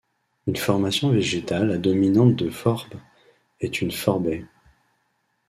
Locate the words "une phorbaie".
3.83-4.47